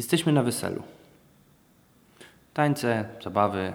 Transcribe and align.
Jesteśmy 0.00 0.32
na 0.32 0.42
weselu. 0.42 0.82
Tańce, 2.54 3.04
zabawy, 3.24 3.72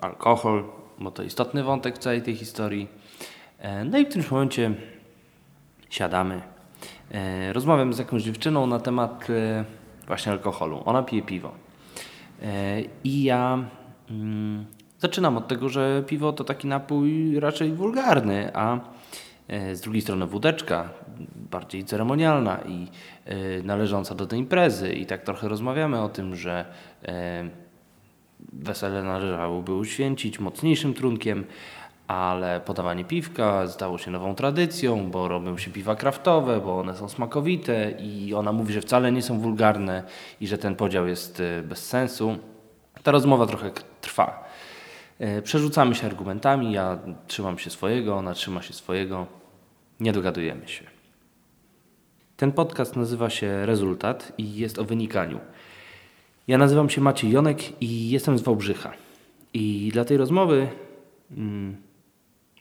alkohol, 0.00 0.64
bo 0.98 1.10
to 1.10 1.22
istotny 1.22 1.62
wątek 1.62 1.96
w 1.96 1.98
całej 1.98 2.22
tej 2.22 2.36
historii. 2.36 2.88
E, 3.58 3.84
no 3.84 3.98
i 3.98 4.06
w 4.06 4.08
tym 4.08 4.24
momencie 4.30 4.74
siadamy. 5.90 6.42
E, 7.10 7.52
rozmawiam 7.52 7.92
z 7.92 7.98
jakąś 7.98 8.22
dziewczyną 8.22 8.66
na 8.66 8.80
temat 8.80 9.30
e, 9.30 9.64
właśnie 10.06 10.32
alkoholu. 10.32 10.82
Ona 10.84 11.02
pije 11.02 11.22
piwo. 11.22 11.52
I 13.04 13.24
ja 13.24 13.58
mm, 14.10 14.66
zaczynam 14.98 15.36
od 15.36 15.48
tego, 15.48 15.68
że 15.68 16.02
piwo 16.06 16.32
to 16.32 16.44
taki 16.44 16.66
napój 16.66 17.40
raczej 17.40 17.72
wulgarny, 17.72 18.56
a 18.56 18.80
z 19.48 19.80
drugiej 19.80 20.02
strony 20.02 20.26
wódeczka, 20.26 20.88
bardziej 21.50 21.84
ceremonialna 21.84 22.58
i 22.68 22.88
należąca 23.62 24.14
do 24.14 24.26
tej 24.26 24.38
imprezy. 24.38 24.92
I 24.92 25.06
tak 25.06 25.22
trochę 25.22 25.48
rozmawiamy 25.48 26.02
o 26.02 26.08
tym, 26.08 26.36
że 26.36 26.64
wesele 28.52 29.02
należałoby 29.02 29.74
uświęcić 29.74 30.38
mocniejszym 30.38 30.94
trunkiem, 30.94 31.44
ale 32.08 32.60
podawanie 32.60 33.04
piwka 33.04 33.68
stało 33.68 33.98
się 33.98 34.10
nową 34.10 34.34
tradycją, 34.34 35.10
bo 35.10 35.28
robią 35.28 35.58
się 35.58 35.70
piwa 35.70 35.96
kraftowe, 35.96 36.60
bo 36.60 36.78
one 36.78 36.96
są 36.96 37.08
smakowite 37.08 37.90
i 37.90 38.34
ona 38.34 38.52
mówi, 38.52 38.72
że 38.72 38.80
wcale 38.80 39.12
nie 39.12 39.22
są 39.22 39.40
wulgarne 39.40 40.02
i 40.40 40.46
że 40.46 40.58
ten 40.58 40.76
podział 40.76 41.06
jest 41.06 41.40
e, 41.40 41.62
bez 41.62 41.86
sensu. 41.86 42.38
Ta 43.02 43.10
rozmowa 43.10 43.46
trochę 43.46 43.70
trwa. 44.00 44.43
E, 45.24 45.42
przerzucamy 45.42 45.94
się 45.94 46.06
argumentami, 46.06 46.72
ja 46.72 46.98
trzymam 47.26 47.58
się 47.58 47.70
swojego, 47.70 48.16
ona 48.16 48.34
trzyma 48.34 48.62
się 48.62 48.72
swojego. 48.72 49.26
Nie 50.00 50.12
dogadujemy 50.12 50.68
się. 50.68 50.84
Ten 52.36 52.52
podcast 52.52 52.96
nazywa 52.96 53.30
się 53.30 53.66
Rezultat 53.66 54.32
i 54.38 54.56
jest 54.56 54.78
o 54.78 54.84
wynikaniu. 54.84 55.40
Ja 56.48 56.58
nazywam 56.58 56.90
się 56.90 57.00
Maciej 57.00 57.30
Jonek 57.30 57.82
i 57.82 58.10
jestem 58.10 58.38
z 58.38 58.42
Wałbrzycha. 58.42 58.92
I 59.54 59.90
dla 59.92 60.04
tej 60.04 60.16
rozmowy 60.16 60.68
mm, 61.30 61.76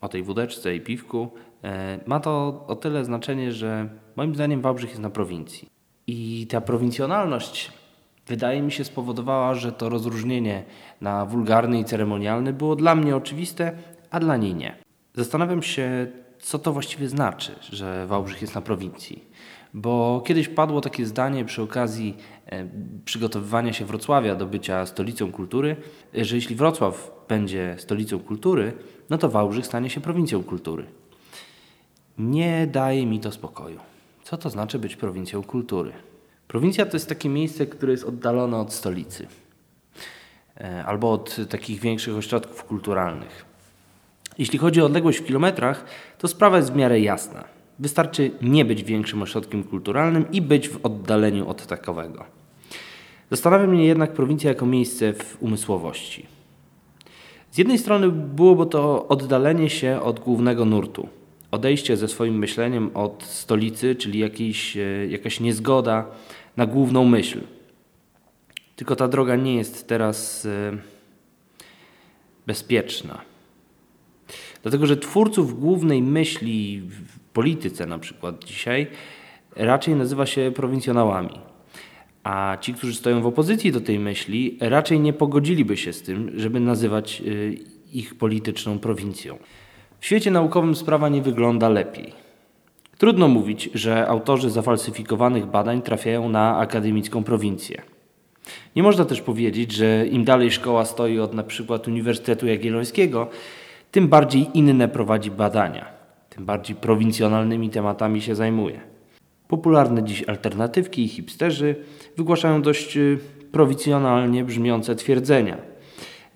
o 0.01 0.09
tej 0.09 0.23
wódeczce 0.23 0.75
i 0.75 0.81
piwku 0.81 1.31
e, 1.63 1.99
ma 2.05 2.19
to 2.19 2.63
o 2.67 2.75
tyle 2.75 3.05
znaczenie, 3.05 3.51
że 3.51 3.89
moim 4.15 4.35
zdaniem 4.35 4.61
Wałbrzych 4.61 4.89
jest 4.89 5.01
na 5.01 5.09
prowincji. 5.09 5.67
I 6.07 6.47
ta 6.49 6.61
prowincjonalność 6.61 7.71
wydaje 8.27 8.61
mi 8.61 8.71
się 8.71 8.83
spowodowała, 8.83 9.55
że 9.55 9.71
to 9.71 9.89
rozróżnienie 9.89 10.63
na 11.01 11.25
wulgarny 11.25 11.79
i 11.79 11.85
ceremonialny 11.85 12.53
było 12.53 12.75
dla 12.75 12.95
mnie 12.95 13.15
oczywiste, 13.15 13.71
a 14.11 14.19
dla 14.19 14.37
niej 14.37 14.55
nie. 14.55 14.75
Zastanawiam 15.15 15.63
się, 15.63 16.07
co 16.39 16.59
to 16.59 16.73
właściwie 16.73 17.09
znaczy, 17.09 17.51
że 17.71 18.07
Wałbrzych 18.07 18.41
jest 18.41 18.55
na 18.55 18.61
prowincji. 18.61 19.23
Bo 19.73 20.23
kiedyś 20.25 20.49
padło 20.49 20.81
takie 20.81 21.05
zdanie 21.05 21.45
przy 21.45 21.61
okazji 21.61 22.17
e, 22.45 22.67
przygotowywania 23.05 23.73
się 23.73 23.85
Wrocławia 23.85 24.35
do 24.35 24.45
bycia 24.45 24.85
stolicą 24.85 25.31
kultury, 25.31 25.75
że 26.13 26.35
jeśli 26.35 26.55
Wrocław 26.55 27.11
będzie 27.27 27.75
stolicą 27.79 28.19
kultury, 28.19 28.73
no 29.09 29.17
to 29.17 29.29
Wałbrzych 29.29 29.65
stanie 29.65 29.89
się 29.89 30.01
prowincją 30.01 30.43
kultury. 30.43 30.85
Nie 32.17 32.67
daje 32.67 33.05
mi 33.05 33.19
to 33.19 33.31
spokoju. 33.31 33.79
Co 34.23 34.37
to 34.37 34.49
znaczy 34.49 34.79
być 34.79 34.95
prowincją 34.95 35.43
kultury? 35.43 35.93
Prowincja 36.47 36.85
to 36.85 36.95
jest 36.95 37.09
takie 37.09 37.29
miejsce, 37.29 37.65
które 37.65 37.91
jest 37.91 38.03
oddalone 38.03 38.57
od 38.57 38.73
stolicy 38.73 39.27
e, 40.57 40.85
albo 40.85 41.11
od 41.11 41.37
takich 41.49 41.79
większych 41.79 42.15
ośrodków 42.15 42.63
kulturalnych. 42.63 43.45
Jeśli 44.37 44.59
chodzi 44.59 44.81
o 44.81 44.85
odległość 44.85 45.19
w 45.19 45.25
kilometrach, 45.25 45.85
to 46.17 46.27
sprawa 46.27 46.57
jest 46.57 46.71
w 46.71 46.75
miarę 46.75 46.99
jasna. 46.99 47.43
Wystarczy 47.79 48.31
nie 48.41 48.65
być 48.65 48.83
większym 48.83 49.21
ośrodkiem 49.21 49.63
kulturalnym 49.63 50.31
i 50.31 50.41
być 50.41 50.69
w 50.69 50.85
oddaleniu 50.85 51.49
od 51.49 51.67
takowego. 51.67 52.25
Zastanawia 53.31 53.67
mnie 53.67 53.85
jednak 53.85 54.13
prowincja 54.13 54.49
jako 54.49 54.65
miejsce 54.65 55.13
w 55.13 55.37
umysłowości. 55.39 56.25
Z 57.51 57.57
jednej 57.57 57.77
strony 57.77 58.09
byłoby 58.09 58.65
to 58.65 59.07
oddalenie 59.07 59.69
się 59.69 60.01
od 60.01 60.19
głównego 60.19 60.65
nurtu, 60.65 61.09
odejście 61.51 61.97
ze 61.97 62.07
swoim 62.07 62.37
myśleniem 62.37 62.89
od 62.93 63.23
stolicy, 63.23 63.95
czyli 63.95 64.19
jakiś, 64.19 64.77
e, 64.77 65.07
jakaś 65.09 65.39
niezgoda 65.39 66.05
na 66.57 66.65
główną 66.65 67.05
myśl. 67.05 67.41
Tylko 68.75 68.95
ta 68.95 69.07
droga 69.07 69.35
nie 69.35 69.55
jest 69.55 69.87
teraz 69.87 70.45
e, 70.45 70.77
bezpieczna. 72.47 73.21
Dlatego, 74.61 74.85
że 74.85 74.97
twórców 74.97 75.59
głównej 75.59 76.01
myśli 76.01 76.81
w 76.81 77.19
polityce 77.19 77.85
na 77.85 77.99
przykład 77.99 78.43
dzisiaj 78.43 78.87
raczej 79.55 79.95
nazywa 79.95 80.25
się 80.25 80.51
prowincjonałami. 80.55 81.39
A 82.23 82.57
ci, 82.61 82.73
którzy 82.73 82.95
stoją 82.95 83.21
w 83.21 83.25
opozycji 83.25 83.71
do 83.71 83.81
tej 83.81 83.99
myśli, 83.99 84.57
raczej 84.61 84.99
nie 84.99 85.13
pogodziliby 85.13 85.77
się 85.77 85.93
z 85.93 86.01
tym, 86.01 86.31
żeby 86.35 86.59
nazywać 86.59 87.21
y, 87.25 87.57
ich 87.93 88.15
polityczną 88.15 88.79
prowincją. 88.79 89.37
W 89.99 90.05
świecie 90.05 90.31
naukowym 90.31 90.75
sprawa 90.75 91.09
nie 91.09 91.21
wygląda 91.21 91.69
lepiej. 91.69 92.22
Trudno 92.97 93.27
mówić, 93.27 93.69
że 93.73 94.07
autorzy 94.07 94.49
zafalsyfikowanych 94.49 95.45
badań 95.45 95.81
trafiają 95.81 96.29
na 96.29 96.57
akademicką 96.57 97.23
prowincję. 97.23 97.81
Nie 98.75 98.83
można 98.83 99.05
też 99.05 99.21
powiedzieć, 99.21 99.71
że 99.71 100.07
im 100.07 100.23
dalej 100.23 100.51
szkoła 100.51 100.85
stoi 100.85 101.19
od 101.19 101.45
przykład 101.45 101.87
Uniwersytetu 101.87 102.47
Jagiellońskiego, 102.47 103.29
tym 103.91 104.07
bardziej 104.07 104.47
inne 104.53 104.87
prowadzi 104.87 105.31
badania, 105.31 105.85
tym 106.29 106.45
bardziej 106.45 106.75
prowincjonalnymi 106.75 107.69
tematami 107.69 108.21
się 108.21 108.35
zajmuje. 108.35 108.81
Popularne 109.47 110.03
dziś 110.03 110.23
alternatywki 110.23 111.03
i 111.03 111.07
hipsterzy 111.07 111.75
wygłaszają 112.17 112.61
dość 112.61 112.97
y, 112.97 113.19
prowincjonalnie 113.51 114.43
brzmiące 114.43 114.95
twierdzenia. 114.95 115.57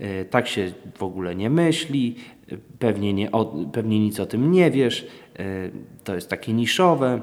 Y, 0.02 0.26
tak 0.30 0.48
się 0.48 0.72
w 0.98 1.04
ogóle 1.04 1.36
nie 1.36 1.50
myśli, 1.50 2.16
y, 2.52 2.60
pewnie, 2.80 3.14
nie, 3.14 3.30
pewnie 3.74 4.00
nic 4.00 4.20
o 4.20 4.26
tym 4.26 4.52
nie 4.52 4.72
wiesz, 4.72 5.08
to 6.04 6.16
jest 6.16 6.30
takie 6.30 6.54
niszowe. 6.54 7.22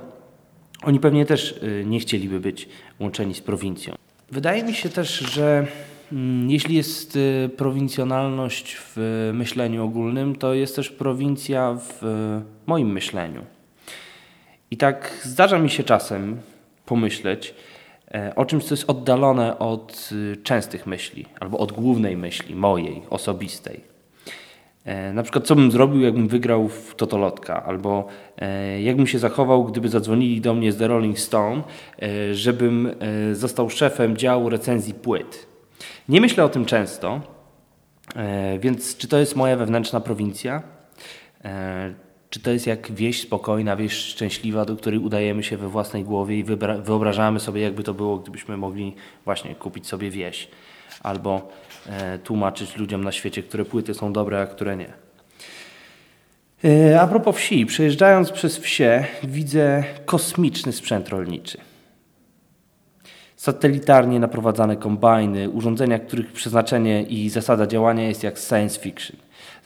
Oni 0.83 1.01
pewnie 1.01 1.27
też 1.27 1.61
nie 1.85 2.01
chcieliby 2.01 2.41
być 2.41 2.69
łączeni 3.01 3.35
z 3.35 3.41
prowincją. 3.41 3.95
Wydaje 4.31 4.63
mi 4.63 4.75
się 4.75 4.89
też, 4.89 5.19
że 5.19 5.67
Mm, 6.13 6.51
jeśli 6.51 6.75
jest 6.75 7.17
y, 7.17 7.51
prowincjonalność 7.57 8.77
w 8.81 9.31
myśleniu 9.35 9.85
ogólnym, 9.85 10.37
to 10.37 10.55
jest 10.55 10.77
też 10.77 10.91
prowincja 10.91 11.79
w 11.81 12.03
moim 12.67 12.93
myśleniu. 12.93 13.45
I 14.71 14.77
tak 14.77 15.21
zdarza 15.23 15.59
mi 15.59 15.71
się 15.71 15.85
czasem 15.85 16.41
pomyśleć 16.87 17.55
e, 18.15 18.33
o 18.37 18.45
czymś, 18.45 18.65
co 18.65 18.75
jest 18.75 18.91
oddalone 18.91 19.59
od 19.59 20.11
y, 20.13 20.37
częstych 20.37 20.87
myśli, 20.87 21.27
albo 21.41 21.59
od 21.59 21.73
głównej 21.73 22.17
myśli, 22.17 22.55
mojej, 22.55 23.03
osobistej. 23.11 23.94
E, 24.85 25.13
na 25.13 25.23
przykład, 25.23 25.47
co 25.47 25.55
bym 25.57 25.71
zrobił, 25.71 26.01
jakbym 26.01 26.29
wygrał 26.29 26.69
w 26.69 26.95
Totolotka, 26.95 27.65
albo 27.65 28.07
e, 28.39 28.83
jakbym 28.83 29.07
się 29.07 29.19
zachował, 29.19 29.65
gdyby 29.65 29.89
zadzwonili 29.89 30.41
do 30.41 30.55
mnie 30.55 30.73
z 30.73 30.77
The 30.77 30.89
Rolling 30.89 31.19
Stone, 31.19 31.63
żebym 32.33 32.91
został 33.33 33.71
szefem 33.71 34.17
działu 34.17 34.49
recenzji 34.49 34.95
płyt. 34.95 35.55
Nie 36.09 36.21
myślę 36.21 36.45
o 36.45 36.49
tym 36.49 36.65
często, 36.65 37.21
e, 38.17 38.59
więc 38.59 38.97
czy 38.97 39.09
to 39.09 39.19
jest 39.19 39.37
moja 39.37 39.57
wewnętrzna 39.57 40.01
prowincja? 40.01 40.63
E, 41.45 41.95
czy 42.31 42.41
to 42.41 42.51
jest 42.51 42.67
jak 42.67 42.93
wieś 42.93 43.23
spokojna, 43.23 43.77
wieś 43.77 43.93
szczęśliwa, 43.93 44.65
do 44.65 44.77
której 44.77 44.99
udajemy 44.99 45.43
się 45.43 45.57
we 45.57 45.69
własnej 45.69 46.05
głowie 46.05 46.39
i 46.39 46.45
wyobrażamy 46.83 47.41
sobie, 47.41 47.61
jakby 47.61 47.83
to 47.83 47.95
było, 47.95 48.19
gdybyśmy 48.19 48.57
mogli 48.57 48.95
właśnie 49.25 49.55
kupić 49.55 49.87
sobie 49.87 50.11
wieś 50.11 50.49
albo 51.03 51.37
e, 51.37 51.43
tłumaczyć 52.25 52.77
ludziom 52.77 53.05
na 53.05 53.13
świecie, 53.13 53.43
które 53.43 53.65
płyty 53.65 53.95
są 53.95 54.13
dobre, 54.13 54.41
a 54.41 54.47
które 54.47 54.77
nie. 54.77 54.93
A 57.01 57.07
propos 57.07 57.37
wsi, 57.37 57.67
przejeżdżając 57.67 58.33
przez 58.33 58.59
wsie, 58.59 59.05
widzę 59.25 59.85
kosmiczny 60.05 60.73
sprzęt 60.73 61.09
rolniczy 61.09 61.59
satelitarnie 63.45 64.21
naprowadzane 64.21 64.77
kombajny, 64.77 65.51
urządzenia, 65.51 65.99
których 65.99 66.33
przeznaczenie 66.33 67.03
i 67.03 67.31
zasada 67.31 67.67
działania 67.67 68.09
jest 68.09 68.23
jak 68.23 68.39
science 68.39 68.81
fiction. 68.81 69.17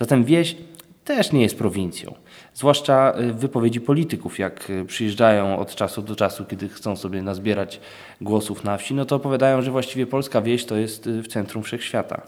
Zatem 0.00 0.24
wieś 0.24 0.56
też 1.04 1.32
nie 1.32 1.42
jest 1.42 1.58
prowincją. 1.58 2.14
Zwłaszcza 2.58 3.14
y, 3.20 3.32
wypowiedzi 3.32 3.80
polityków, 3.80 4.38
jak 4.38 4.70
y, 4.70 4.84
przyjeżdżają 4.84 5.58
od 5.58 5.74
czasu 5.74 6.02
do 6.02 6.16
czasu, 6.16 6.44
kiedy 6.44 6.68
chcą 6.68 6.96
sobie 6.96 7.22
nazbierać 7.22 7.80
głosów 8.20 8.64
na 8.64 8.76
wsi, 8.76 8.94
no 8.94 9.04
to 9.04 9.16
opowiadają, 9.16 9.62
że 9.62 9.70
właściwie 9.70 10.06
polska 10.06 10.42
wieś 10.42 10.64
to 10.64 10.76
jest 10.76 11.06
y, 11.06 11.22
w 11.22 11.28
centrum 11.28 11.62
wszechświata. 11.62 12.22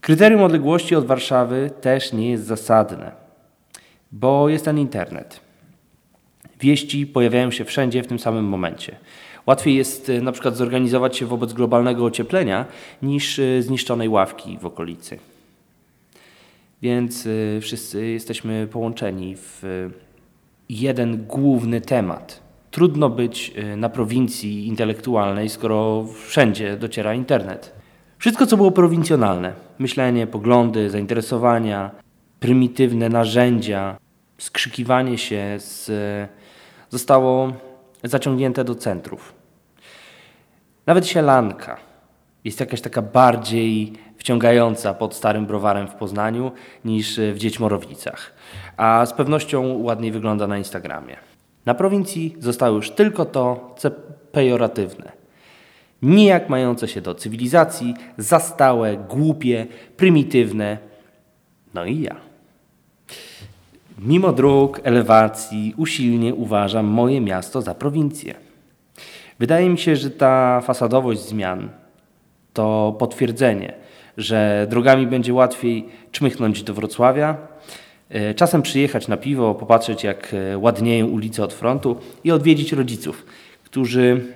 Kryterium 0.00 0.42
odległości 0.42 0.96
od 0.96 1.06
Warszawy 1.06 1.70
też 1.80 2.12
nie 2.12 2.30
jest 2.30 2.44
zasadne, 2.44 3.12
bo 4.12 4.48
jest 4.48 4.64
ten 4.64 4.78
internet. 4.78 5.40
Wieści 6.60 7.06
pojawiają 7.06 7.50
się 7.50 7.64
wszędzie 7.64 8.02
w 8.02 8.06
tym 8.06 8.18
samym 8.18 8.44
momencie. 8.44 8.96
Łatwiej 9.46 9.76
jest 9.76 10.12
na 10.22 10.32
przykład 10.32 10.56
zorganizować 10.56 11.16
się 11.16 11.26
wobec 11.26 11.52
globalnego 11.52 12.04
ocieplenia 12.04 12.64
niż 13.02 13.40
zniszczonej 13.60 14.08
ławki 14.08 14.58
w 14.60 14.66
okolicy. 14.66 15.31
Więc 16.82 17.26
e, 17.26 17.60
wszyscy 17.60 18.06
jesteśmy 18.06 18.66
połączeni 18.66 19.36
w 19.36 19.62
jeden 20.68 21.24
główny 21.26 21.80
temat. 21.80 22.42
Trudno 22.70 23.10
być 23.10 23.52
y, 23.58 23.76
na 23.76 23.88
prowincji 23.88 24.66
intelektualnej, 24.66 25.48
skoro 25.48 26.06
wszędzie 26.26 26.76
dociera 26.76 27.14
internet. 27.14 27.72
Wszystko, 28.18 28.46
co 28.46 28.56
było 28.56 28.70
prowincjonalne 28.70 29.52
myślenie, 29.78 30.26
poglądy, 30.26 30.90
zainteresowania, 30.90 31.90
prymitywne 32.40 33.08
narzędzia, 33.08 33.96
skrzykiwanie 34.38 35.18
się 35.18 35.56
z, 35.58 35.90
zostało 36.90 37.52
zaciągnięte 38.04 38.64
do 38.64 38.74
centrów. 38.74 39.34
Nawet 40.86 41.06
sielanka 41.06 41.76
jest 42.44 42.60
jakaś 42.60 42.80
taka 42.80 43.02
bardziej 43.02 43.92
wciągająca 44.22 44.94
pod 44.94 45.14
Starym 45.14 45.46
Browarem 45.46 45.88
w 45.88 45.94
Poznaniu 45.94 46.52
niż 46.84 47.20
w 47.32 47.38
Dziećmorowicach, 47.38 48.32
a 48.76 49.06
z 49.06 49.12
pewnością 49.12 49.78
ładniej 49.78 50.12
wygląda 50.12 50.46
na 50.46 50.58
Instagramie. 50.58 51.16
Na 51.66 51.74
prowincji 51.74 52.36
zostało 52.38 52.76
już 52.76 52.90
tylko 52.90 53.24
to, 53.24 53.74
co 53.78 53.90
pejoratywne. 54.32 55.12
Nijak 56.02 56.48
mające 56.48 56.88
się 56.88 57.00
do 57.00 57.14
cywilizacji, 57.14 57.94
zastałe, 58.18 58.96
głupie, 58.96 59.66
prymitywne. 59.96 60.78
No 61.74 61.84
i 61.84 62.00
ja. 62.00 62.16
Mimo 63.98 64.32
dróg, 64.32 64.80
elewacji, 64.84 65.74
usilnie 65.76 66.34
uważam 66.34 66.86
moje 66.86 67.20
miasto 67.20 67.62
za 67.62 67.74
prowincję. 67.74 68.34
Wydaje 69.38 69.68
mi 69.68 69.78
się, 69.78 69.96
że 69.96 70.10
ta 70.10 70.60
fasadowość 70.60 71.20
zmian 71.20 71.68
to 72.52 72.96
potwierdzenie, 72.98 73.82
że 74.16 74.66
drogami 74.70 75.06
będzie 75.06 75.34
łatwiej 75.34 75.88
czmychnąć 76.12 76.62
do 76.62 76.74
Wrocławia, 76.74 77.36
e, 78.10 78.34
czasem 78.34 78.62
przyjechać 78.62 79.08
na 79.08 79.16
piwo, 79.16 79.54
popatrzeć 79.54 80.04
jak 80.04 80.34
e, 80.34 80.58
ładnieją 80.58 81.06
ulice 81.06 81.44
od 81.44 81.52
frontu 81.52 81.96
i 82.24 82.30
odwiedzić 82.30 82.72
rodziców, 82.72 83.26
którzy 83.64 84.34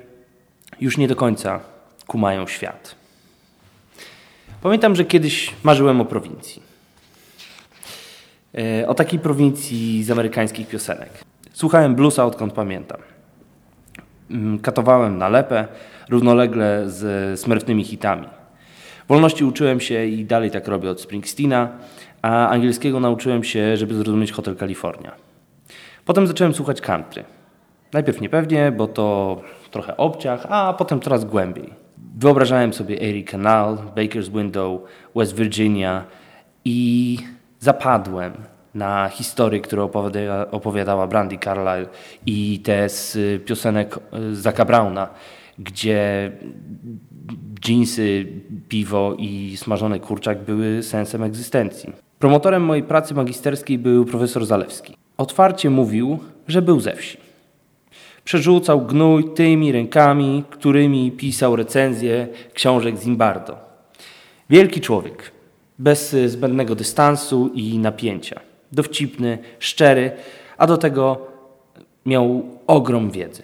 już 0.81 0.99
nie 0.99 1.09
do 1.09 1.17
końca 1.17 1.61
kumają 2.07 2.47
świat. 2.47 2.95
Pamiętam, 4.63 4.97
że 4.97 5.05
kiedyś 5.05 5.55
marzyłem 5.63 6.01
o 6.01 6.05
prowincji. 6.05 6.63
E, 8.59 8.89
o 8.89 8.95
takiej 8.95 9.19
prowincji 9.19 10.05
z 10.05 10.11
amerykańskich 10.11 10.69
piosenek. 10.69 11.11
Słuchałem 11.53 11.95
bluesa 11.95 12.25
odkąd 12.25 12.53
pamiętam. 12.53 13.01
Mm, 14.31 14.59
katowałem 14.59 15.19
na 15.19 15.29
lepę, 15.29 15.69
równolegle 16.09 16.85
z 16.87 17.41
smurfnymi 17.41 17.85
hitami. 17.85 18.27
Wolności 19.09 19.45
uczyłem 19.45 19.81
się 19.81 20.05
i 20.05 20.25
dalej 20.25 20.51
tak 20.51 20.69
robię 20.69 20.91
od 20.91 21.01
Springsteena, 21.01 21.69
a 22.23 22.49
angielskiego 22.49 23.01
nauczyłem 23.01 23.45
się, 23.45 23.77
żeby 23.77 23.95
zrozumieć 23.95 24.33
Hotel 24.33 24.57
California. 24.57 25.13
Potem 26.05 26.27
zacząłem 26.27 26.55
słuchać 26.55 26.81
country. 26.81 27.25
Najpierw 27.93 28.21
niepewnie, 28.21 28.73
bo 28.73 28.87
to 28.89 29.41
trochę 29.71 29.97
obciach, 29.97 30.47
a 30.51 30.75
potem 30.75 31.01
coraz 31.01 31.25
głębiej. 31.25 31.73
Wyobrażałem 32.19 32.73
sobie 32.73 33.01
Erie 33.01 33.25
Canal, 33.25 33.77
Baker's 33.77 34.29
Window, 34.29 34.81
West 35.17 35.37
Virginia 35.37 36.05
i 36.65 37.19
zapadłem 37.59 38.33
na 38.75 39.09
historię, 39.09 39.61
którą 39.61 39.91
opowiadała 40.51 41.07
Brandy 41.07 41.39
Carlyle 41.45 41.87
i 42.27 42.61
te 42.61 42.89
z 42.89 43.19
piosenek 43.45 43.99
Zaka 44.33 44.65
Browna, 44.65 45.09
gdzie 45.59 46.33
dżinsy, 47.61 48.27
piwo 48.69 49.15
i 49.19 49.57
smażony 49.57 50.01
kurczak 50.01 50.45
były 50.45 50.83
sensem 50.83 51.23
egzystencji. 51.23 51.93
Promotorem 52.19 52.63
mojej 52.65 52.85
pracy 52.85 53.15
magisterskiej 53.15 53.79
był 53.79 54.05
profesor 54.05 54.47
Zalewski. 54.47 54.97
Otwarcie 55.17 55.71
mówił, 55.71 56.19
że 56.49 56.63
był 56.63 56.81
ze 56.81 56.97
wsi. 56.97 57.19
Przerzucał 58.25 58.81
gnój 58.81 59.35
tymi 59.35 59.73
rękami, 59.73 60.45
którymi 60.51 61.13
pisał 61.13 61.57
recenzje 61.57 62.29
książek 62.55 62.97
Zimbardo. 63.03 63.57
Wielki 64.51 64.81
człowiek, 64.81 65.33
bez 65.79 66.17
zbędnego 66.27 66.75
dystansu 66.75 67.51
i 67.55 67.79
napięcia. 67.79 68.41
Dowcipny, 68.73 69.39
szczery, 69.59 70.13
a 70.59 70.67
do 70.67 70.77
tego 70.77 71.27
miał 72.07 72.47
ogrom 72.67 73.11
wiedzy. 73.11 73.43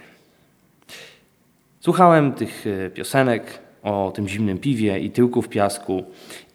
Słuchałem 1.81 2.33
tych 2.33 2.65
piosenek 2.95 3.62
o 3.83 4.13
tym 4.15 4.29
zimnym 4.29 4.59
piwie 4.59 5.01
i 5.01 5.11
tyłku 5.11 5.43
w 5.43 5.49
piasku 5.49 6.05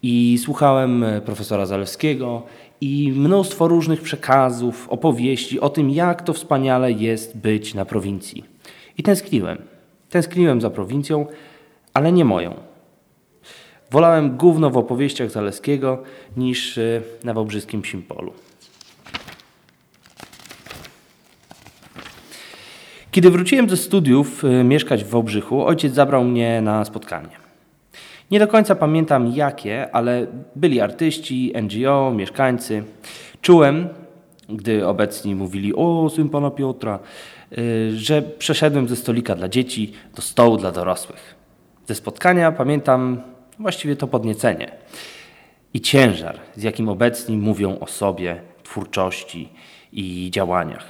i 0.03 0.37
słuchałem 0.43 1.03
e, 1.03 1.21
profesora 1.21 1.65
Zalewskiego 1.65 2.43
i 2.81 3.13
mnóstwo 3.15 3.67
różnych 3.67 4.01
przekazów, 4.01 4.89
opowieści 4.89 5.59
o 5.59 5.69
tym, 5.69 5.89
jak 5.89 6.21
to 6.21 6.33
wspaniale 6.33 6.91
jest 6.91 7.37
być 7.37 7.73
na 7.73 7.85
prowincji. 7.85 8.43
I 8.97 9.03
tęskniłem. 9.03 9.57
Tęskniłem 10.09 10.61
za 10.61 10.69
prowincją, 10.69 11.25
ale 11.93 12.11
nie 12.11 12.25
moją. 12.25 12.53
Wolałem 13.91 14.37
gówno 14.37 14.69
w 14.69 14.77
opowieściach 14.77 15.31
Zaleskiego 15.31 16.03
niż 16.37 16.77
e, 16.77 17.01
na 17.23 17.33
wałbrzyskim 17.33 17.85
Simpolu. 17.85 18.33
Kiedy 23.17 23.31
wróciłem 23.31 23.69
ze 23.69 23.77
studiów 23.77 24.43
y, 24.43 24.63
mieszkać 24.63 25.03
w 25.03 25.09
Wałbrzychu, 25.09 25.65
ojciec 25.65 25.93
zabrał 25.93 26.23
mnie 26.23 26.61
na 26.61 26.85
spotkanie. 26.85 27.29
Nie 28.31 28.39
do 28.39 28.47
końca 28.47 28.75
pamiętam 28.75 29.31
jakie, 29.35 29.95
ale 29.95 30.27
byli 30.55 30.81
artyści, 30.81 31.53
NGO, 31.63 32.13
mieszkańcy. 32.15 32.83
Czułem, 33.41 33.87
gdy 34.49 34.87
obecni 34.87 35.35
mówili 35.35 35.75
o 35.75 36.09
syn 36.15 36.29
pana 36.29 36.51
Piotra, 36.51 36.99
y, 37.57 37.97
że 37.97 38.21
przeszedłem 38.21 38.87
ze 38.87 38.95
stolika 38.95 39.35
dla 39.35 39.49
dzieci 39.49 39.93
do 40.15 40.21
stołu 40.21 40.57
dla 40.57 40.71
dorosłych. 40.71 41.35
Ze 41.87 41.95
spotkania 41.95 42.51
pamiętam 42.51 43.21
właściwie 43.59 43.95
to 43.95 44.07
podniecenie 44.07 44.71
i 45.73 45.81
ciężar, 45.81 46.39
z 46.55 46.63
jakim 46.63 46.89
obecni 46.89 47.37
mówią 47.37 47.79
o 47.79 47.87
sobie, 47.87 48.41
twórczości 48.63 49.49
i 49.93 50.31
działaniach. 50.31 50.85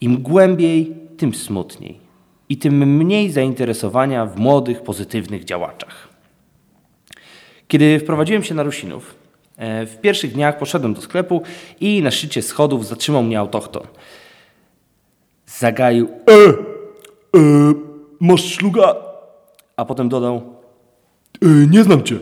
Im 0.00 0.22
głębiej 0.22 1.07
tym 1.18 1.34
smutniej 1.34 2.00
i 2.48 2.56
tym 2.56 2.96
mniej 2.96 3.30
zainteresowania 3.30 4.26
w 4.26 4.38
młodych, 4.38 4.82
pozytywnych 4.82 5.44
działaczach. 5.44 6.08
Kiedy 7.68 7.98
wprowadziłem 7.98 8.44
się 8.44 8.54
na 8.54 8.62
Rusinów, 8.62 9.14
e, 9.56 9.86
w 9.86 10.00
pierwszych 10.00 10.32
dniach 10.32 10.58
poszedłem 10.58 10.94
do 10.94 11.00
sklepu 11.00 11.42
i 11.80 12.02
na 12.02 12.10
szczycie 12.10 12.42
schodów 12.42 12.86
zatrzymał 12.86 13.22
mnie 13.22 13.38
autochton. 13.38 13.86
Zagaił 15.46 16.08
E! 16.08 16.48
e 17.38 17.74
masz 18.20 18.44
szluga? 18.44 18.96
A 19.76 19.84
potem 19.84 20.08
dodał 20.08 20.36
e, 21.42 21.46
Nie 21.46 21.84
znam 21.84 22.02
cię. 22.02 22.18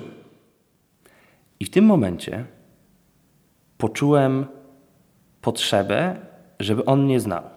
I 1.61 1.64
w 1.64 1.71
tym 1.71 1.85
momencie 1.85 2.44
poczułem 3.78 4.47
potrzebę, 5.40 6.16
żeby 6.61 6.85
on 6.85 7.04
mnie 7.04 7.21
znał 7.21 7.55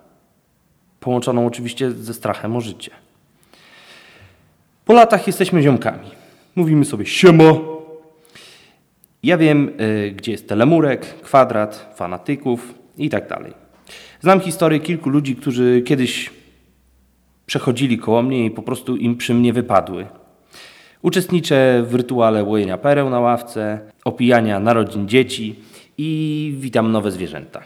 połączoną 0.99 1.45
oczywiście 1.45 1.91
ze 1.91 2.13
strachem 2.13 2.55
o 2.55 2.61
życie. 2.61 2.91
Po 4.85 4.93
latach 4.93 5.27
jesteśmy 5.27 5.61
ziomkami. 5.61 6.11
Mówimy 6.55 6.85
sobie 6.85 7.05
siema. 7.05 7.53
Ja 9.23 9.37
wiem, 9.37 9.71
y, 9.81 10.11
gdzie 10.11 10.31
jest 10.31 10.49
telemurek, 10.49 11.21
kwadrat, 11.21 11.93
fanatyków 11.95 12.73
i 12.97 13.09
tak 13.09 13.27
dalej. 13.27 13.53
Znam 14.21 14.39
historię 14.39 14.79
kilku 14.79 15.09
ludzi, 15.09 15.35
którzy 15.35 15.81
kiedyś 15.85 16.29
przechodzili 17.45 17.97
koło 17.97 18.23
mnie 18.23 18.45
i 18.45 18.51
po 18.51 18.61
prostu 18.61 18.95
im 18.95 19.17
przy 19.17 19.33
mnie 19.33 19.53
wypadły. 19.53 20.07
Uczestniczę 21.01 21.83
w 21.87 21.95
rytuale 21.95 22.43
łojenia 22.43 22.77
pereł 22.77 23.09
na 23.09 23.19
ławce, 23.19 23.79
opijania 24.05 24.59
narodzin 24.59 25.07
dzieci 25.07 25.55
i 25.97 26.53
witam 26.59 26.91
nowe 26.91 27.11
zwierzęta. 27.11 27.61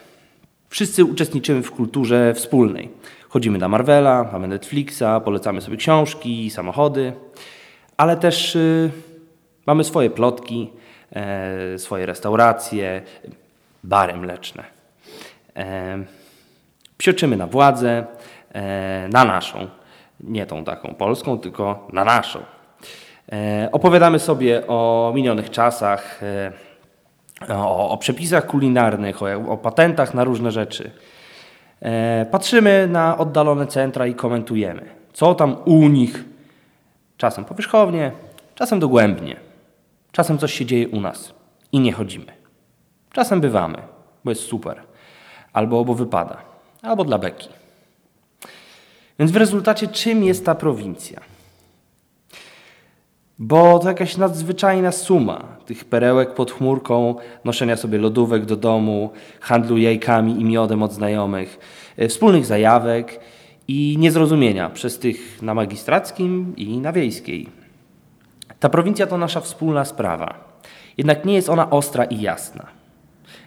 Wszyscy 0.69 1.05
uczestniczymy 1.05 1.63
w 1.63 1.71
kulturze 1.71 2.33
wspólnej. 2.33 2.89
Chodzimy 3.33 3.57
na 3.57 3.67
Marvela, 3.67 4.29
mamy 4.31 4.47
Netflixa, 4.47 5.21
polecamy 5.25 5.61
sobie 5.61 5.77
książki, 5.77 6.49
samochody, 6.49 7.13
ale 7.97 8.17
też 8.17 8.55
y, 8.55 8.91
mamy 9.65 9.83
swoje 9.83 10.09
plotki, 10.09 10.69
e, 11.15 11.79
swoje 11.79 12.05
restauracje, 12.05 13.01
bary 13.83 14.13
mleczne. 14.13 14.63
E, 15.55 15.97
psioczymy 16.97 17.37
na 17.37 17.47
władzę, 17.47 18.05
e, 18.53 19.07
na 19.11 19.25
naszą, 19.25 19.67
nie 20.19 20.45
tą 20.45 20.63
taką 20.63 20.95
polską, 20.95 21.39
tylko 21.39 21.87
na 21.93 22.05
naszą. 22.05 22.39
Opowiadamy 23.71 24.19
sobie 24.19 24.67
o 24.67 25.11
minionych 25.15 25.49
czasach, 25.49 26.21
o, 27.49 27.89
o, 27.89 27.97
przepisach 27.97 28.45
kulinarnych, 28.45 29.21
o, 29.21 29.25
o 29.49 29.57
patentach 29.57 30.13
na 30.13 30.23
różne 30.23 30.51
rzeczy. 30.51 30.91
E, 31.83 32.25
patrzymy 32.31 32.87
na 32.87 33.17
oddalone 33.17 33.67
centra 33.67 34.07
i 34.07 34.15
komentujemy, 34.15 34.85
co 35.13 35.35
tam 35.35 35.57
u 35.65 35.89
nich. 35.89 36.23
Czasem 37.17 37.45
powierzchownie, 37.45 38.11
czasem 38.55 38.79
dogłębnie. 38.79 39.35
Czasem 40.11 40.37
coś 40.37 40.53
się 40.53 40.65
dzieje 40.65 40.89
u 40.89 41.01
nas 41.01 41.33
i 41.71 41.79
nie 41.79 41.93
chodzimy. 41.93 42.25
Czasem 43.11 43.41
bywamy, 43.41 43.77
bo 44.23 44.31
jest 44.31 44.41
super. 44.41 44.83
Albo 45.53 45.85
bo 45.85 45.93
wypada. 45.93 46.37
Albo 46.81 47.03
dla 47.03 47.17
beki. 47.17 47.49
Więc 49.19 49.31
w 49.31 49.35
rezultacie 49.35 49.87
czym 49.87 50.23
jest 50.23 50.45
ta 50.45 50.55
prowincja? 50.55 51.32
Bo 53.43 53.79
to 53.79 53.87
jakaś 53.87 54.17
nadzwyczajna 54.17 54.91
suma 54.91 55.43
tych 55.65 55.85
perełek 55.85 56.33
pod 56.33 56.51
chmurką, 56.51 57.15
noszenia 57.45 57.77
sobie 57.77 57.97
lodówek 57.97 58.45
do 58.45 58.55
domu, 58.55 59.09
handlu 59.39 59.77
jajkami 59.77 60.41
i 60.41 60.45
miodem 60.45 60.83
od 60.83 60.93
znajomych, 60.93 61.59
e, 61.97 62.07
wspólnych 62.07 62.45
zajawek 62.45 63.19
i 63.67 63.95
niezrozumienia 63.99 64.69
przez 64.69 64.99
tych 64.99 65.41
na 65.41 65.53
magistrackim 65.53 66.53
i 66.57 66.77
na 66.77 66.91
wiejskiej. 66.91 67.49
Ta 68.59 68.69
prowincja 68.69 69.07
to 69.07 69.17
nasza 69.17 69.41
wspólna 69.41 69.85
sprawa. 69.85 70.59
Jednak 70.97 71.25
nie 71.25 71.33
jest 71.33 71.49
ona 71.49 71.69
ostra 71.69 72.03
i 72.03 72.21
jasna. 72.21 72.67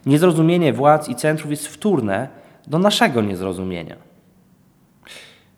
Niezrozumienie 0.06 0.72
władz 0.72 1.08
i 1.08 1.14
centrów 1.14 1.50
jest 1.50 1.66
wtórne 1.66 2.28
do 2.66 2.78
naszego 2.78 3.22
niezrozumienia. 3.22 3.96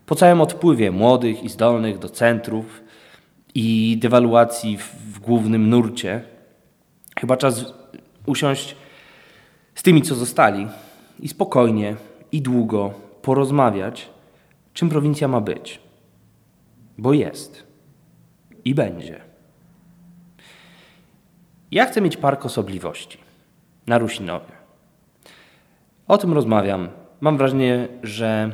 Po 0.06 0.14
całym 0.14 0.40
odpływie 0.40 0.90
młodych 0.90 1.44
i 1.44 1.48
zdolnych 1.48 1.98
do 1.98 2.08
centrów 2.08 2.87
i 3.54 3.96
dewaluacji 4.00 4.78
w, 4.78 5.18
głównym 5.18 5.70
nurcie, 5.70 6.24
chyba 7.20 7.36
czas 7.36 7.74
usiąść 8.26 8.76
z 9.74 9.82
tymi, 9.82 10.02
co 10.02 10.14
zostali 10.14 10.66
i 11.20 11.28
spokojnie 11.28 11.96
i 12.32 12.42
długo 12.42 12.94
porozmawiać, 13.22 14.08
czym 14.72 14.88
prowincja 14.88 15.28
ma 15.28 15.40
być. 15.40 15.80
Bo 16.98 17.12
jest 17.12 17.66
i 18.64 18.74
będzie. 18.74 19.20
Ja 21.70 21.86
chcę 21.86 22.00
mieć 22.00 22.16
park 22.16 22.46
osobliwości 22.46 23.18
na 23.86 23.98
Rusinowie. 23.98 24.52
O 26.08 26.18
tym 26.18 26.32
rozmawiam. 26.32 26.88
Mam 27.20 27.36
wrażenie, 27.36 27.88
że 28.02 28.52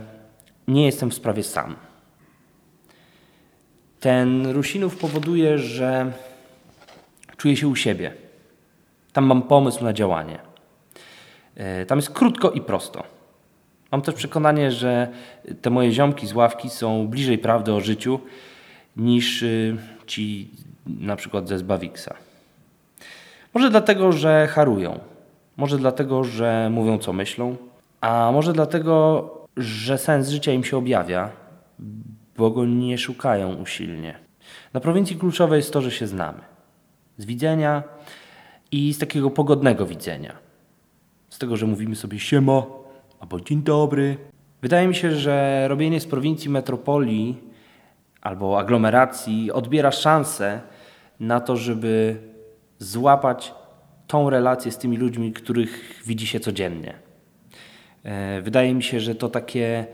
nie 0.68 0.86
jestem 0.86 1.10
w 1.10 1.14
sprawie 1.14 1.42
sam. 1.42 1.76
Ten 4.04 4.46
Rusinów 4.46 4.96
powoduje, 4.96 5.58
że 5.58 6.12
czuję 7.37 7.56
się 7.56 7.68
u 7.68 7.76
siebie. 7.76 8.14
Tam 9.12 9.25
mam 9.25 9.42
pomysł 9.42 9.84
na 9.84 9.92
działanie. 9.92 10.38
E, 11.56 11.87
tam 11.87 11.99
jest 11.99 12.11
krótko 12.11 12.50
i 12.50 12.61
prosto. 12.61 13.04
Mam 13.92 14.02
też 14.02 14.14
przekonanie, 14.14 14.70
że 14.70 15.08
te 15.62 15.70
moje 15.70 15.92
ziomki 15.92 16.26
z 16.26 16.32
ławki 16.32 16.70
są 16.70 17.08
bliżej 17.08 17.38
prawdy 17.38 17.73
o 17.73 17.80
życiu 17.80 18.20
niż 18.96 19.42
y, 19.42 19.76
ci 20.06 20.50
na 20.87 21.16
przykład 21.16 21.49
ze 21.49 21.58
Zbawiksa. 21.58 22.14
Może 23.54 23.70
dlatego, 23.70 24.12
że 24.12 24.46
harują. 24.46 25.00
Może 25.56 25.78
dlatego, 25.78 26.25
że 26.25 26.68
mówią 26.70 26.99
co 26.99 27.12
myślą. 27.12 27.56
A 28.00 28.30
może 28.32 28.52
dlatego, 28.52 29.30
że 29.56 29.99
sens 29.99 30.28
życia 30.28 30.52
im 30.52 30.64
się 30.64 30.76
objawia, 30.76 31.30
bo 32.36 32.50
go 32.50 32.64
nie 32.64 32.98
szukają 32.98 33.54
usilnie. 33.54 34.18
Na 34.72 34.80
prowincji 34.80 35.16
kluczowe 35.16 35.56
jest 35.56 35.72
to, 35.72 35.82
że 35.82 35.90
się 35.90 36.06
znamy. 36.06 36.40
Z 37.18 37.24
widzenia 37.24 37.82
i 38.72 38.92
z 38.92 38.98
takiego 38.98 39.30
pogodnego 39.30 39.86
widzenia. 39.86 40.36
Z 41.30 41.38
tego, 41.38 41.56
że 41.56 41.66
mówimy 41.66 41.96
sobie 41.96 42.18
siemo 42.18 42.84
albo 43.20 43.40
dzień 43.40 43.62
dobry. 43.62 44.16
Wydaje 44.62 44.88
mi 44.88 44.94
się, 44.94 45.12
że 45.12 45.64
robienie 45.68 46.00
z 46.00 46.06
prowincji 46.06 46.50
metropolii 46.50 47.38
albo 48.20 48.58
aglomeracji 48.58 49.52
odbiera 49.52 49.92
szansę 49.92 50.60
na 51.20 51.40
to, 51.40 51.56
żeby 51.56 52.16
złapać 52.78 53.54
tą 54.06 54.30
relację 54.30 54.72
z 54.72 54.78
tymi 54.78 54.96
ludźmi, 54.96 55.32
których 55.32 56.02
widzi 56.06 56.26
się 56.26 56.40
codziennie. 56.40 56.94
E, 58.04 58.42
wydaje 58.42 58.74
mi 58.74 58.82
się, 58.82 59.00
że 59.00 59.14
to 59.14 59.28
takie 59.28 59.86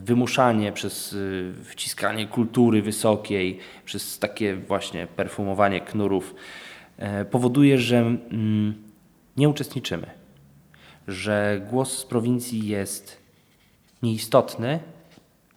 wymuszanie 0.00 0.72
przez 0.72 1.12
e, 1.12 1.64
wciskanie 1.64 2.26
kultury 2.26 2.82
wysokiej, 2.82 3.58
przez 3.84 4.18
takie 4.18 4.56
właśnie 4.56 5.06
perfumowanie 5.06 5.80
knurów 5.80 6.34
powoduje, 7.30 7.78
że 7.78 7.98
mm, 7.98 8.74
nie 9.36 9.48
uczestniczymy. 9.48 10.06
Że 11.08 11.60
głos 11.70 11.98
z 11.98 12.04
prowincji 12.04 12.66
jest 12.66 13.22
nieistotny, 14.02 14.80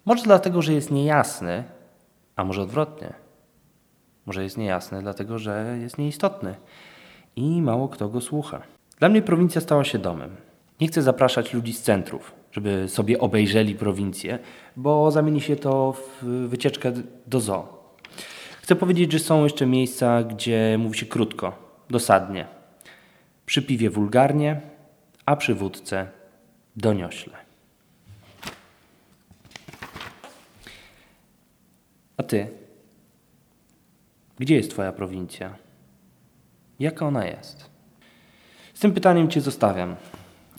może 0.04 0.22
dlatego, 0.22 0.62
że 0.62 0.72
jest 0.72 0.90
niejasny, 0.90 1.64
a 2.36 2.44
może 2.44 2.62
odwrotnie. 2.62 3.12
Może 4.26 4.42
jest 4.42 4.58
niejasny, 4.58 5.02
dlatego 5.02 5.38
że 5.38 5.78
jest 5.80 5.98
nieistotny 5.98 6.54
i 7.36 7.62
mało 7.62 7.88
kto 7.88 8.08
go 8.08 8.20
słucha. 8.20 8.62
Dla 8.98 9.08
mnie 9.08 9.22
prowincja 9.22 9.60
stała 9.60 9.84
się 9.84 9.98
domem. 9.98 10.36
Nie 10.80 10.88
chcę 10.88 11.02
zapraszać 11.02 11.54
ludzi 11.54 11.72
z 11.72 11.82
centrów, 11.82 12.32
żeby 12.54 12.88
sobie 12.88 13.18
obejrzeli 13.18 13.74
prowincję, 13.74 14.38
bo 14.76 15.10
zamieni 15.10 15.40
się 15.40 15.56
to 15.56 15.92
w 15.92 16.24
wycieczkę 16.48 16.92
do 17.26 17.40
zoo. 17.40 17.94
Chcę 18.62 18.76
powiedzieć, 18.76 19.12
że 19.12 19.18
są 19.18 19.44
jeszcze 19.44 19.66
miejsca, 19.66 20.22
gdzie 20.22 20.76
mówi 20.78 20.98
się 20.98 21.06
krótko, 21.06 21.52
dosadnie. 21.90 22.46
Przy 23.46 23.62
piwie 23.62 23.90
wulgarnie, 23.90 24.60
a 25.26 25.36
przy 25.36 25.54
wódce 25.54 26.08
doniośle. 26.76 27.32
A 32.16 32.22
ty? 32.22 32.48
Gdzie 34.38 34.56
jest 34.56 34.70
Twoja 34.70 34.92
prowincja? 34.92 35.56
Jaka 36.78 37.06
ona 37.06 37.26
jest? 37.26 37.70
Z 38.74 38.80
tym 38.80 38.92
pytaniem 38.92 39.30
Cię 39.30 39.40
zostawiam. 39.40 39.96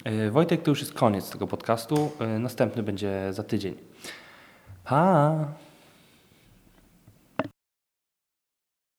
E, 0.06 0.30
Wojtek, 0.30 0.62
to 0.62 0.70
już 0.70 0.80
jest 0.80 0.94
koniec 0.94 1.30
tego 1.30 1.46
podcastu. 1.46 2.10
E, 2.20 2.38
następny 2.38 2.82
będzie 2.82 3.32
za 3.32 3.42
tydzień. 3.42 3.74
Pa! 4.84 5.34